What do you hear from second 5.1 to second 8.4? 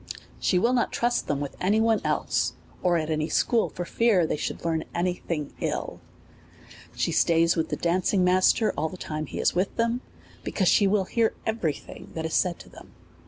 thing ill. She stays with the danc ing